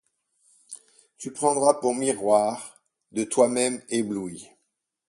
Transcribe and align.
Tu 1.19 1.31
prendras 1.31 1.75
pour 1.75 1.93
miroir, 1.93 2.81
de 3.11 3.23
toi-même 3.23 3.83
éblouie 3.89 4.47